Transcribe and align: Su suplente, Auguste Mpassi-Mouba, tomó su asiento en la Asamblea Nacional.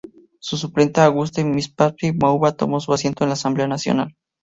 Su 0.39 0.57
suplente, 0.57 0.99
Auguste 1.01 1.43
Mpassi-Mouba, 1.45 2.53
tomó 2.53 2.79
su 2.79 2.91
asiento 2.91 3.23
en 3.23 3.29
la 3.29 3.33
Asamblea 3.33 3.67
Nacional. 3.67 4.15